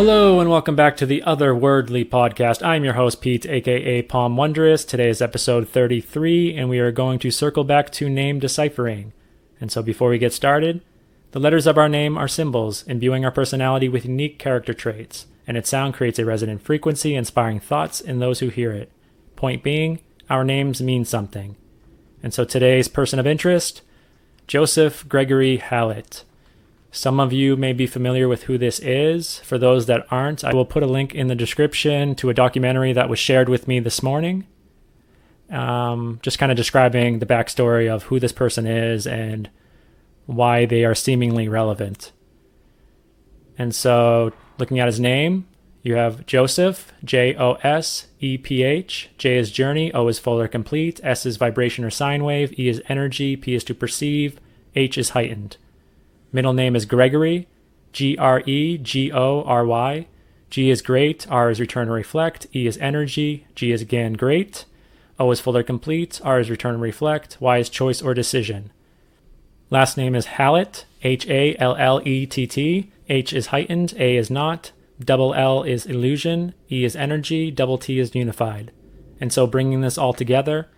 Hello 0.00 0.40
and 0.40 0.48
welcome 0.48 0.74
back 0.74 0.96
to 0.96 1.04
the 1.04 1.22
Otherwordly 1.26 2.08
podcast. 2.08 2.64
I'm 2.64 2.84
your 2.84 2.94
host 2.94 3.20
Pete, 3.20 3.44
aka 3.44 4.00
Pom 4.00 4.34
Wondrous. 4.34 4.82
Today 4.82 5.10
is 5.10 5.20
episode 5.20 5.68
33, 5.68 6.56
and 6.56 6.70
we 6.70 6.78
are 6.78 6.90
going 6.90 7.18
to 7.18 7.30
circle 7.30 7.64
back 7.64 7.90
to 7.92 8.08
name 8.08 8.38
deciphering. 8.38 9.12
And 9.60 9.70
so, 9.70 9.82
before 9.82 10.08
we 10.08 10.16
get 10.16 10.32
started, 10.32 10.80
the 11.32 11.38
letters 11.38 11.66
of 11.66 11.76
our 11.76 11.86
name 11.86 12.16
are 12.16 12.28
symbols, 12.28 12.82
imbuing 12.84 13.26
our 13.26 13.30
personality 13.30 13.90
with 13.90 14.06
unique 14.06 14.38
character 14.38 14.72
traits, 14.72 15.26
and 15.46 15.58
its 15.58 15.68
sound 15.68 15.92
creates 15.92 16.18
a 16.18 16.24
resonant 16.24 16.62
frequency, 16.62 17.14
inspiring 17.14 17.60
thoughts 17.60 18.00
in 18.00 18.20
those 18.20 18.40
who 18.40 18.48
hear 18.48 18.72
it. 18.72 18.90
Point 19.36 19.62
being, 19.62 20.00
our 20.30 20.44
names 20.44 20.80
mean 20.80 21.04
something. 21.04 21.56
And 22.22 22.32
so, 22.32 22.46
today's 22.46 22.88
person 22.88 23.18
of 23.18 23.26
interest, 23.26 23.82
Joseph 24.46 25.06
Gregory 25.10 25.58
Hallett. 25.58 26.24
Some 26.92 27.20
of 27.20 27.32
you 27.32 27.56
may 27.56 27.72
be 27.72 27.86
familiar 27.86 28.26
with 28.26 28.44
who 28.44 28.58
this 28.58 28.80
is. 28.80 29.38
For 29.40 29.58
those 29.58 29.86
that 29.86 30.06
aren't, 30.10 30.42
I 30.42 30.52
will 30.52 30.64
put 30.64 30.82
a 30.82 30.86
link 30.88 31.14
in 31.14 31.28
the 31.28 31.36
description 31.36 32.14
to 32.16 32.30
a 32.30 32.34
documentary 32.34 32.92
that 32.92 33.08
was 33.08 33.18
shared 33.18 33.48
with 33.48 33.68
me 33.68 33.78
this 33.78 34.02
morning. 34.02 34.46
Um, 35.50 36.18
just 36.22 36.38
kind 36.38 36.50
of 36.50 36.56
describing 36.56 37.18
the 37.18 37.26
backstory 37.26 37.88
of 37.88 38.04
who 38.04 38.18
this 38.18 38.32
person 38.32 38.66
is 38.66 39.06
and 39.06 39.48
why 40.26 40.64
they 40.64 40.84
are 40.84 40.94
seemingly 40.94 41.48
relevant. 41.48 42.12
And 43.56 43.74
so, 43.74 44.32
looking 44.58 44.78
at 44.80 44.86
his 44.86 45.00
name, 45.00 45.46
you 45.82 45.94
have 45.94 46.26
Joseph, 46.26 46.92
J 47.04 47.34
O 47.36 47.54
S 47.62 48.06
E 48.20 48.36
P 48.36 48.62
H. 48.62 49.10
J 49.16 49.38
is 49.38 49.50
journey, 49.50 49.92
O 49.92 50.08
is 50.08 50.18
fuller 50.18 50.48
complete, 50.48 51.00
S 51.02 51.24
is 51.24 51.36
vibration 51.36 51.84
or 51.84 51.90
sine 51.90 52.24
wave, 52.24 52.58
E 52.58 52.68
is 52.68 52.82
energy, 52.88 53.36
P 53.36 53.54
is 53.54 53.64
to 53.64 53.74
perceive, 53.74 54.38
H 54.74 54.98
is 54.98 55.10
heightened. 55.10 55.56
Middle 56.32 56.52
name 56.52 56.76
is 56.76 56.84
Gregory, 56.86 57.48
G 57.92 58.16
R 58.16 58.40
E 58.46 58.78
G 58.78 59.10
O 59.10 59.42
R 59.42 59.66
Y. 59.66 60.06
G 60.48 60.70
is 60.70 60.80
great, 60.80 61.26
R 61.30 61.50
is 61.50 61.58
return 61.58 61.88
and 61.88 61.92
reflect, 61.92 62.46
E 62.54 62.66
is 62.66 62.78
energy, 62.78 63.46
G 63.54 63.72
is 63.72 63.82
again 63.82 64.14
great, 64.14 64.64
O 65.18 65.30
is 65.30 65.40
full 65.40 65.56
or 65.56 65.62
complete, 65.62 66.20
R 66.24 66.40
is 66.40 66.50
return 66.50 66.74
and 66.74 66.82
reflect, 66.82 67.36
Y 67.40 67.58
is 67.58 67.68
choice 67.68 68.00
or 68.00 68.14
decision. 68.14 68.70
Last 69.70 69.96
name 69.96 70.14
is 70.14 70.26
Hallett, 70.26 70.86
H 71.02 71.26
A 71.28 71.56
L 71.56 71.74
L 71.76 72.00
E 72.06 72.26
T 72.26 72.46
T. 72.46 72.92
H 73.08 73.32
is 73.32 73.48
heightened, 73.48 73.94
A 73.98 74.16
is 74.16 74.30
not, 74.30 74.70
double 75.00 75.34
L 75.34 75.64
is 75.64 75.84
illusion, 75.84 76.54
E 76.70 76.84
is 76.84 76.94
energy, 76.94 77.50
double 77.50 77.76
T 77.76 77.98
is 77.98 78.14
unified. 78.14 78.70
And 79.20 79.32
so 79.32 79.48
bringing 79.48 79.80
this 79.80 79.98
all 79.98 80.12
together, 80.12 80.68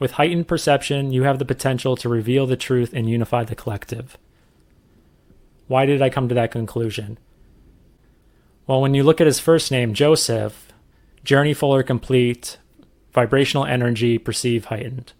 with 0.00 0.12
heightened 0.12 0.48
perception, 0.48 1.12
you 1.12 1.22
have 1.22 1.38
the 1.38 1.44
potential 1.44 1.96
to 1.96 2.08
reveal 2.08 2.46
the 2.46 2.56
truth 2.56 2.92
and 2.92 3.08
unify 3.08 3.44
the 3.44 3.54
collective. 3.54 4.18
Why 5.68 5.86
did 5.86 6.00
I 6.00 6.10
come 6.10 6.28
to 6.28 6.34
that 6.34 6.50
conclusion? 6.50 7.18
Well, 8.66 8.80
when 8.80 8.94
you 8.94 9.02
look 9.02 9.20
at 9.20 9.26
his 9.26 9.40
first 9.40 9.70
name, 9.70 9.94
Joseph, 9.94 10.72
journey 11.24 11.54
full 11.54 11.74
or 11.74 11.82
complete, 11.82 12.58
vibrational 13.12 13.64
energy, 13.64 14.18
perceive 14.18 14.66
heightened. 14.66 15.12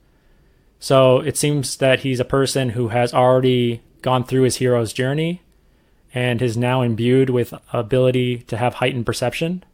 So 0.79 1.21
it 1.21 1.37
seems 1.37 1.77
that 1.79 2.01
he's 2.01 2.21
a 2.21 2.25
person 2.25 2.71
who 2.71 2.89
has 2.89 3.15
already 3.15 3.83
gone 4.03 4.25
through 4.25 4.43
his 4.43 4.57
hero's 4.57 4.93
journey 4.93 5.43
and 6.15 6.41
is 6.41 6.57
now 6.57 6.83
imbued 6.83 7.31
with 7.31 7.55
ability 7.73 8.39
to 8.39 8.57
have 8.57 8.75
heightened 8.75 9.07
perception. 9.07 9.65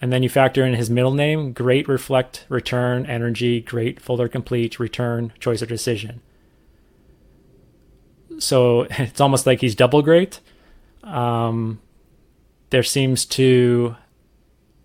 And 0.00 0.12
then 0.12 0.22
you 0.22 0.28
factor 0.28 0.64
in 0.64 0.74
his 0.74 0.90
middle 0.90 1.14
name, 1.14 1.52
great 1.52 1.88
reflect, 1.88 2.44
return, 2.48 3.06
energy, 3.06 3.60
great, 3.60 4.00
full 4.00 4.20
or 4.20 4.28
complete, 4.28 4.78
return, 4.78 5.32
choice 5.38 5.62
or 5.62 5.66
decision 5.66 6.20
so 8.38 8.82
it's 8.90 9.20
almost 9.20 9.46
like 9.46 9.60
he's 9.60 9.74
double 9.74 10.02
great. 10.02 10.40
Um, 11.02 11.80
there 12.70 12.82
seems 12.82 13.24
to 13.26 13.96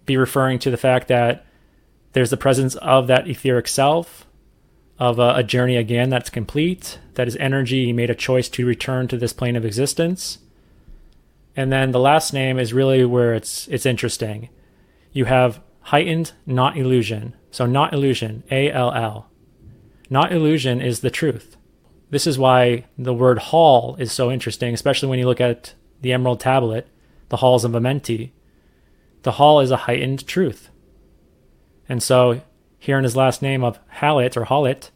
be 0.05 0.17
referring 0.17 0.59
to 0.59 0.71
the 0.71 0.77
fact 0.77 1.07
that 1.07 1.45
there's 2.13 2.29
the 2.29 2.37
presence 2.37 2.75
of 2.75 3.07
that 3.07 3.27
etheric 3.27 3.67
self, 3.67 4.25
of 4.99 5.17
a, 5.17 5.37
a 5.37 5.43
journey 5.43 5.77
again 5.77 6.11
that's 6.11 6.29
complete, 6.29 6.99
that 7.15 7.27
is 7.27 7.35
energy. 7.37 7.85
He 7.85 7.93
made 7.93 8.11
a 8.11 8.15
choice 8.15 8.47
to 8.49 8.67
return 8.67 9.07
to 9.07 9.17
this 9.17 9.33
plane 9.33 9.55
of 9.55 9.65
existence. 9.65 10.37
And 11.55 11.71
then 11.71 11.91
the 11.91 11.99
last 11.99 12.33
name 12.33 12.59
is 12.59 12.71
really 12.71 13.03
where 13.03 13.33
it's 13.33 13.67
it's 13.67 13.85
interesting. 13.85 14.49
You 15.11 15.25
have 15.25 15.59
heightened, 15.81 16.33
not 16.45 16.77
illusion. 16.77 17.35
So 17.49 17.65
not 17.65 17.93
illusion, 17.93 18.43
A 18.51 18.71
L 18.71 18.93
L. 18.93 19.27
Not 20.09 20.31
illusion 20.31 20.81
is 20.81 20.99
the 20.99 21.09
truth. 21.09 21.57
This 22.11 22.27
is 22.27 22.37
why 22.37 22.85
the 22.97 23.13
word 23.13 23.39
hall 23.39 23.95
is 23.97 24.11
so 24.11 24.29
interesting, 24.29 24.73
especially 24.73 25.09
when 25.09 25.17
you 25.17 25.25
look 25.25 25.41
at 25.41 25.73
the 26.01 26.13
Emerald 26.13 26.41
Tablet, 26.41 26.87
the 27.29 27.37
halls 27.37 27.63
of 27.63 27.71
Amenti. 27.71 28.31
The 29.23 29.33
hall 29.33 29.61
is 29.61 29.71
a 29.71 29.77
heightened 29.77 30.27
truth. 30.27 30.69
And 31.87 32.03
so 32.03 32.41
here 32.79 32.97
in 32.97 33.03
his 33.03 33.15
last 33.15 33.41
name 33.41 33.63
of 33.63 33.79
Hallett 33.87 34.35
or 34.35 34.45
Hallett, 34.45 34.91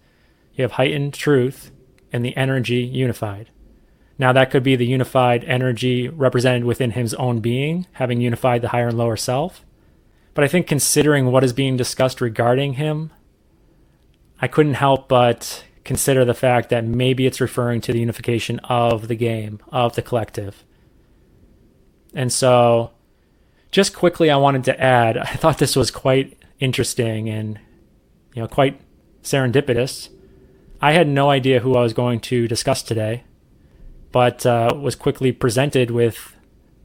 you 0.56 0.64
have 0.64 0.74
heightened 0.74 1.14
truth 1.14 1.72
and 2.12 2.24
the 2.24 2.36
energy 2.36 2.82
unified. 2.82 3.50
Now, 4.18 4.32
that 4.34 4.50
could 4.50 4.64
be 4.64 4.76
the 4.76 4.86
unified 4.86 5.44
energy 5.44 6.08
represented 6.08 6.64
within 6.64 6.92
his 6.92 7.14
own 7.16 7.40
being, 7.40 7.86
having 7.94 8.22
unified 8.22 8.62
the 8.62 8.70
higher 8.70 8.88
and 8.88 8.98
lower 8.98 9.18
self. 9.18 9.66
But 10.34 10.44
I 10.44 10.48
think 10.48 10.68
considering 10.68 11.28
what 11.28 11.44
is 11.44 11.54
being 11.54 11.76
discussed 11.78 12.22
regarding 12.22 12.74
him, 12.74 13.12
I 14.42 14.48
couldn't 14.48 14.76
help 14.76 15.08
but 15.08 15.66
consider 15.86 16.26
the 16.26 16.34
fact 16.34 16.70
that 16.70 16.84
maybe 16.84 17.26
it's 17.26 17.40
referring 17.40 17.80
to 17.80 17.94
the 17.94 18.00
unification 18.00 18.60
of 18.66 19.08
the 19.08 19.16
game, 19.16 19.60
of 19.72 19.96
the 19.96 20.02
collective. 20.02 20.66
And 22.14 22.34
so, 22.34 22.92
just 23.72 23.96
quickly, 23.96 24.30
I 24.30 24.38
wanted 24.38 24.64
to 24.66 24.82
add 24.82 25.18
I 25.18 25.36
thought 25.36 25.60
this 25.60 25.76
was 25.76 25.92
quite 25.92 26.38
interesting 26.60 27.30
and, 27.30 27.60
you 28.34 28.42
know, 28.42 28.48
quite 28.48 28.82
serendipitous. 29.24 30.10
I 30.82 30.92
had 30.92 31.08
no 31.08 31.30
idea 31.30 31.60
who 31.60 31.76
I 31.76 31.82
was 31.82 31.94
going 31.94 32.20
to 32.22 32.48
discuss 32.48 32.82
today, 32.82 33.24
but 34.12 34.46
uh, 34.46 34.74
was 34.76 34.96
quickly 34.96 35.32
presented 35.32 35.92
with 35.92 36.36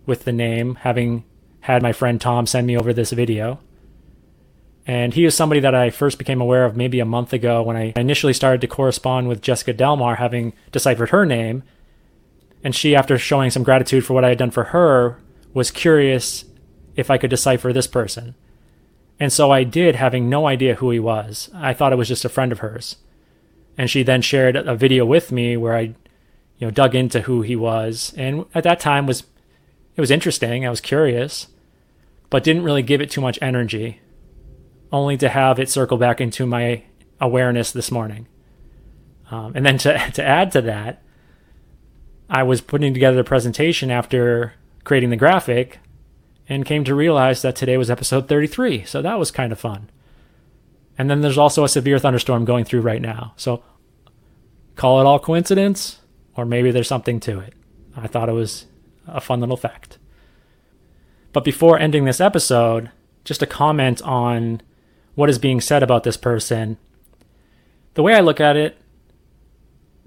with 0.07 0.25
the 0.25 0.33
name, 0.33 0.77
having 0.77 1.25
had 1.61 1.83
my 1.83 1.93
friend 1.93 2.21
Tom 2.21 2.47
send 2.47 2.67
me 2.67 2.77
over 2.77 2.93
this 2.93 3.13
video. 3.13 3.61
And 4.91 5.15
he 5.15 5.25
is 5.25 5.37
somebody 5.37 5.61
that 5.61 5.73
I 5.73 5.91
first 5.91 6.19
became 6.19 6.41
aware 6.41 6.65
of 6.65 6.77
maybe 6.77 6.99
a 6.99 7.05
month 7.05 7.33
ago 7.33 7.63
when 7.63 7.77
I 7.77 7.93
initially 7.95 8.33
started 8.33 8.61
to 8.63 8.67
correspond 8.67 9.29
with 9.29 9.41
Jessica 9.41 9.73
Delmar, 9.73 10.17
having 10.17 10.53
deciphered 10.73 11.11
her 11.11 11.25
name. 11.25 11.63
And 12.65 12.75
she, 12.75 12.97
after 12.97 13.17
showing 13.17 13.51
some 13.51 13.63
gratitude 13.63 14.05
for 14.05 14.15
what 14.15 14.25
I 14.25 14.31
had 14.31 14.39
done 14.39 14.51
for 14.51 14.65
her, 14.65 15.21
was 15.55 15.71
curious 15.71 16.45
if 16.97 17.09
I 17.09 17.19
could 17.19 17.31
decipher 17.31 17.73
this 17.73 17.87
person. 17.87 18.35
And 19.21 19.33
so 19.33 19.53
I 19.53 19.63
did, 19.63 19.95
having 19.95 20.29
no 20.29 20.49
idea 20.49 20.75
who 20.75 20.91
he 20.91 20.99
was. 20.99 21.51
I 21.55 21.73
thought 21.73 21.93
it 21.93 21.97
was 21.97 22.09
just 22.09 22.25
a 22.25 22.29
friend 22.29 22.51
of 22.51 22.59
hers. 22.59 22.97
And 23.79 23.89
she 23.89 24.03
then 24.03 24.23
shared 24.23 24.57
a 24.57 24.75
video 24.75 25.07
with 25.07 25.31
me 25.31 25.57
where 25.57 25.77
I, 25.77 25.83
you 26.59 26.63
know, 26.63 26.73
dug 26.73 26.97
into 26.97 27.21
who 27.21 27.43
he 27.43 27.55
was. 27.55 28.13
And 28.17 28.45
at 28.57 28.65
that 28.65 28.81
time 28.81 29.07
was 29.07 29.23
it 29.95 30.01
was 30.01 30.11
interesting. 30.11 30.67
I 30.67 30.71
was 30.71 30.81
curious, 30.81 31.47
but 32.29 32.43
didn't 32.43 32.65
really 32.65 32.83
give 32.83 33.01
it 33.01 33.09
too 33.09 33.21
much 33.21 33.39
energy 33.41 34.01
only 34.93 35.17
to 35.19 35.29
have 35.29 35.59
it 35.59 35.69
circle 35.69 35.97
back 35.97 36.21
into 36.21 36.47
my 36.47 36.83
awareness 37.21 37.73
this 37.73 37.91
morning. 37.91 38.27
Um, 39.31 39.53
and 39.55 39.65
then 39.65 39.79
to, 39.79 40.11
to 40.15 40.25
add 40.25 40.51
to 40.53 40.61
that, 40.63 41.03
I 42.29 42.43
was 42.43 42.61
putting 42.61 42.95
together 42.95 43.17
the 43.17 43.25
presentation 43.25 43.91
after 43.91 44.55
creating 44.85 45.11
the 45.11 45.17
graphic 45.17 45.79
and 46.49 46.65
came 46.65 46.85
to 46.85 46.95
realize 46.95 47.43
that 47.43 47.57
today 47.57 47.77
was 47.77 47.91
episode 47.91 48.29
33. 48.29 48.85
So 48.85 49.03
that 49.03 49.19
was 49.19 49.31
kind 49.31 49.53
of 49.53 49.61
fun. 49.61 49.91
And 50.99 51.09
then 51.09 51.21
there's 51.21 51.39
also 51.39 51.65
a 51.65 51.69
severe 51.69 51.99
thunderstorm 51.99 52.45
going 52.45 52.65
through 52.65 52.83
right 52.83 53.01
now. 53.01 53.33
So 53.37 53.63
call 54.77 55.01
it 55.01 55.07
all 55.07 55.19
coincidence, 55.19 56.01
or 56.37 56.45
maybe 56.45 56.71
there's 56.71 56.89
something 56.89 57.21
to 57.21 57.41
it. 57.41 57.55
I 57.97 58.07
thought 58.07 58.29
it 58.29 58.33
was 58.33 58.67
a 59.07 59.21
fun 59.21 59.41
little 59.41 59.57
fact. 59.57 59.99
But 61.33 61.45
before 61.45 61.79
ending 61.79 62.05
this 62.05 62.21
episode, 62.21 62.91
just 63.25 63.43
a 63.43 63.47
comment 63.47 64.03
on 64.03 64.63
what 65.15 65.31
is 65.31 65.39
being 65.39 65.61
said 65.61 65.83
about 65.83 66.05
this 66.05 66.17
person. 66.17 66.79
The 67.95 68.03
way 68.03 68.15
I 68.15 68.21
look 68.21 68.41
at 68.41 68.57
it, 68.57 68.79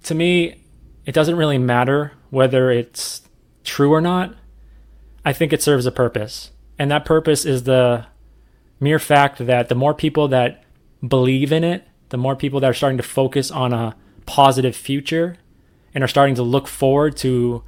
to 0.04 0.16
me, 0.16 0.62
it 1.06 1.14
doesn't 1.14 1.36
really 1.36 1.58
matter 1.58 2.14
whether 2.30 2.72
it's 2.72 3.22
true 3.64 3.92
or 3.92 4.02
not. 4.02 4.34
I 5.26 5.34
think 5.34 5.54
it 5.54 5.62
serves 5.62 5.86
a 5.86 5.92
purpose. 5.92 6.52
And 6.80 6.92
that 6.92 7.06
purpose 7.06 7.46
is 7.46 7.64
the 7.64 8.06
mere 8.80 9.00
fact 9.00 9.46
that 9.46 9.70
the 9.70 9.76
more 9.76 9.94
people 9.94 10.28
that 10.30 10.64
believe 11.06 11.52
in 11.52 11.64
it, 11.64 11.88
the 12.10 12.18
more 12.18 12.36
people 12.36 12.60
that 12.60 12.70
are 12.70 12.74
starting 12.74 12.98
to 12.98 13.04
focus 13.04 13.52
on 13.52 13.74
a 13.74 13.96
positive 14.26 14.76
future 14.76 15.38
and 15.94 16.04
are 16.04 16.08
starting 16.08 16.36
to 16.36 16.44
look 16.44 16.68
forward 16.68 17.16
to 17.18 17.64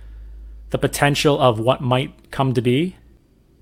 the 0.72 0.78
potential 0.78 1.40
of 1.40 1.60
what 1.60 1.82
might 1.82 2.32
come 2.32 2.54
to 2.54 2.62
be, 2.62 2.96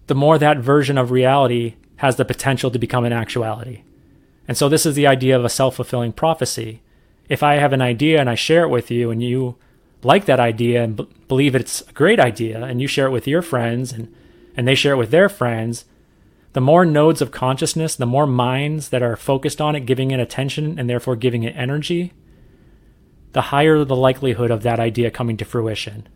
the 0.07 0.15
more 0.15 0.37
that 0.37 0.57
version 0.57 0.97
of 0.97 1.11
reality 1.11 1.75
has 2.03 2.17
the 2.17 2.25
potential 2.25 2.69
to 2.69 2.77
become 2.77 3.05
an 3.05 3.13
actuality. 3.13 3.81
And 4.45 4.57
so, 4.57 4.67
this 4.67 4.85
is 4.85 4.93
the 4.93 5.07
idea 5.07 5.37
of 5.37 5.45
a 5.45 5.49
self 5.49 5.77
fulfilling 5.77 6.11
prophecy. 6.11 6.81
If 7.29 7.41
I 7.41 7.53
have 7.55 7.71
an 7.71 7.81
idea 7.81 8.19
and 8.19 8.29
I 8.29 8.35
share 8.35 8.63
it 8.63 8.69
with 8.69 8.91
you, 8.91 9.09
and 9.09 9.23
you 9.23 9.55
like 10.03 10.25
that 10.25 10.37
idea 10.37 10.83
and 10.83 10.97
b- 10.97 11.07
believe 11.29 11.55
it's 11.55 11.79
a 11.87 11.93
great 11.93 12.19
idea, 12.19 12.61
and 12.61 12.81
you 12.81 12.89
share 12.89 13.07
it 13.07 13.11
with 13.11 13.25
your 13.25 13.41
friends, 13.41 13.93
and 13.93 14.13
and 14.53 14.67
they 14.67 14.75
share 14.75 14.95
it 14.95 14.97
with 14.97 15.11
their 15.11 15.29
friends, 15.29 15.85
the 16.51 16.59
more 16.59 16.83
nodes 16.83 17.21
of 17.21 17.31
consciousness, 17.31 17.95
the 17.95 18.05
more 18.05 18.27
minds 18.27 18.89
that 18.89 19.01
are 19.01 19.15
focused 19.15 19.61
on 19.61 19.73
it, 19.73 19.85
giving 19.85 20.11
it 20.11 20.19
attention, 20.19 20.77
and 20.77 20.89
therefore 20.89 21.15
giving 21.15 21.43
it 21.43 21.55
energy, 21.55 22.11
the 23.31 23.43
higher 23.53 23.85
the 23.85 23.95
likelihood 23.95 24.51
of 24.51 24.63
that 24.63 24.77
idea 24.77 25.09
coming 25.09 25.37
to 25.37 25.45
fruition. 25.45 26.09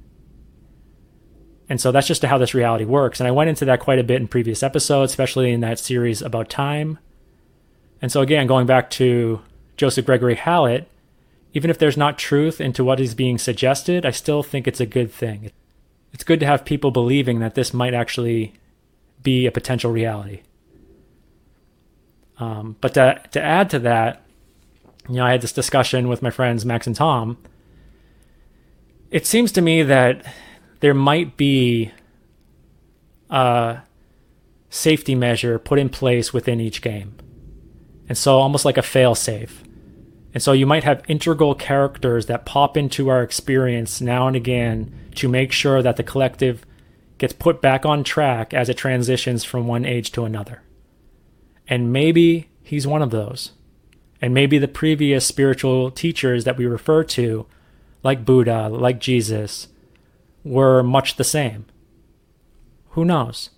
And 1.69 1.81
so 1.81 1.91
that's 1.91 2.07
just 2.07 2.23
how 2.23 2.37
this 2.37 2.53
reality 2.53 2.85
works. 2.85 3.19
And 3.19 3.27
I 3.27 3.31
went 3.31 3.49
into 3.49 3.65
that 3.65 3.79
quite 3.79 3.99
a 3.99 4.03
bit 4.03 4.21
in 4.21 4.27
previous 4.27 4.63
episodes, 4.63 5.11
especially 5.11 5.51
in 5.51 5.61
that 5.61 5.79
series 5.79 6.21
about 6.21 6.49
time. 6.49 6.97
And 8.01 8.11
so, 8.11 8.21
again, 8.21 8.47
going 8.47 8.67
back 8.67 8.89
to 8.91 9.41
Joseph 9.75 10.05
Gregory 10.05 10.35
Hallett, 10.35 10.89
even 11.53 11.69
if 11.69 11.77
there's 11.77 11.97
not 11.97 12.17
truth 12.17 12.61
into 12.61 12.83
what 12.83 12.99
is 12.99 13.15
being 13.15 13.37
suggested, 13.37 14.05
I 14.05 14.11
still 14.11 14.43
think 14.43 14.67
it's 14.67 14.79
a 14.79 14.85
good 14.85 15.11
thing. 15.11 15.51
It's 16.13 16.23
good 16.23 16.39
to 16.39 16.45
have 16.45 16.63
people 16.63 16.91
believing 16.91 17.39
that 17.39 17.55
this 17.55 17.73
might 17.73 17.93
actually 17.93 18.53
be 19.23 19.45
a 19.45 19.51
potential 19.51 19.91
reality. 19.91 20.41
Um, 22.39 22.75
but 22.81 22.93
to, 22.93 23.21
to 23.31 23.41
add 23.41 23.69
to 23.71 23.79
that, 23.79 24.23
you 25.09 25.15
know, 25.15 25.25
I 25.25 25.31
had 25.31 25.41
this 25.41 25.53
discussion 25.53 26.07
with 26.07 26.21
my 26.21 26.29
friends 26.29 26.65
Max 26.65 26.87
and 26.87 26.95
Tom. 26.95 27.37
It 29.09 29.25
seems 29.25 29.51
to 29.53 29.61
me 29.61 29.81
that 29.83 30.25
there 30.79 30.93
might 30.93 31.37
be 31.37 31.91
a 33.29 33.79
safety 34.69 35.15
measure 35.15 35.59
put 35.59 35.79
in 35.79 35.89
place 35.89 36.33
within 36.33 36.59
each 36.59 36.81
game. 36.81 37.15
And 38.09 38.17
so 38.17 38.37
almost 38.37 38.65
like 38.65 38.77
a 38.77 38.81
fail 38.81 39.15
safe. 39.15 39.63
And 40.33 40.43
so 40.43 40.51
you 40.51 40.65
might 40.65 40.83
have 40.83 41.03
integral 41.07 41.55
characters 41.55 42.27
that 42.27 42.45
pop 42.45 42.77
into 42.77 43.09
our 43.09 43.23
experience 43.23 44.01
now 44.01 44.27
and 44.27 44.35
again 44.35 44.93
to 45.15 45.27
make 45.27 45.51
sure 45.51 45.81
that 45.81 45.95
the 45.95 46.03
collective 46.03 46.65
gets 47.17 47.33
put 47.33 47.61
back 47.61 47.85
on 47.85 48.03
track 48.03 48.53
as 48.53 48.69
it 48.69 48.77
transitions 48.77 49.43
from 49.43 49.67
one 49.67 49.85
age 49.85 50.11
to 50.11 50.25
another. 50.25 50.61
And 51.67 51.91
maybe 51.91 52.49
he's 52.61 52.85
one 52.85 53.01
of 53.01 53.09
those. 53.09 53.51
And 54.21 54.33
maybe 54.33 54.57
the 54.57 54.67
previous 54.67 55.25
spiritual 55.25 55.91
teachers 55.91 56.43
that 56.43 56.57
we 56.57 56.65
refer 56.65 57.03
to, 57.05 57.45
like 58.03 58.25
Buddha, 58.25 58.69
like 58.69 58.99
Jesus, 58.99 59.67
were 60.47 60.83
much 60.83 61.15
the 61.15 61.23
same. 61.23 61.65
Who 62.91 63.05
knows? 63.05 63.51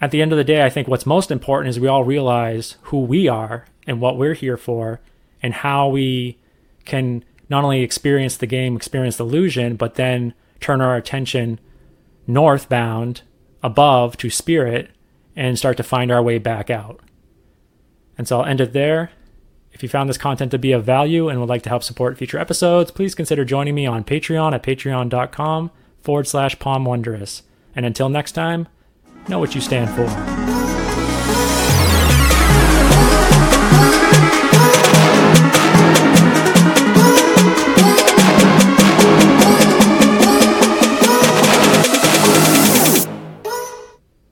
At 0.00 0.10
the 0.10 0.22
end 0.22 0.32
of 0.32 0.38
the 0.38 0.44
day, 0.44 0.64
I 0.64 0.70
think 0.70 0.86
what's 0.86 1.06
most 1.06 1.30
important 1.30 1.70
is 1.70 1.80
we 1.80 1.88
all 1.88 2.04
realize 2.04 2.76
who 2.82 3.00
we 3.00 3.28
are 3.28 3.66
and 3.86 4.00
what 4.00 4.16
we're 4.16 4.34
here 4.34 4.56
for 4.56 5.00
and 5.42 5.54
how 5.54 5.88
we 5.88 6.38
can 6.84 7.24
not 7.48 7.64
only 7.64 7.82
experience 7.82 8.36
the 8.36 8.46
game, 8.46 8.76
experience 8.76 9.16
the 9.16 9.24
illusion, 9.24 9.76
but 9.76 9.94
then 9.94 10.34
turn 10.60 10.80
our 10.80 10.96
attention 10.96 11.58
northbound 12.26 13.22
above 13.62 14.16
to 14.18 14.30
spirit 14.30 14.90
and 15.34 15.58
start 15.58 15.76
to 15.76 15.82
find 15.82 16.10
our 16.10 16.22
way 16.22 16.38
back 16.38 16.70
out. 16.70 17.00
And 18.16 18.28
so 18.28 18.40
I'll 18.40 18.46
end 18.46 18.60
it 18.60 18.72
there. 18.72 19.10
If 19.78 19.84
you 19.84 19.88
found 19.88 20.08
this 20.08 20.18
content 20.18 20.50
to 20.50 20.58
be 20.58 20.72
of 20.72 20.82
value 20.82 21.28
and 21.28 21.38
would 21.38 21.48
like 21.48 21.62
to 21.62 21.68
help 21.68 21.84
support 21.84 22.18
future 22.18 22.36
episodes, 22.36 22.90
please 22.90 23.14
consider 23.14 23.44
joining 23.44 23.76
me 23.76 23.86
on 23.86 24.02
Patreon 24.02 24.52
at 24.52 24.64
patreon.com 24.64 25.70
forward 26.00 26.26
slash 26.26 26.58
Pom 26.58 26.84
Wondrous. 26.84 27.42
And 27.76 27.86
until 27.86 28.08
next 28.08 28.32
time, 28.32 28.66
know 29.28 29.38
what 29.38 29.54
you 29.54 29.60
stand 29.60 29.88
for. 29.90 30.37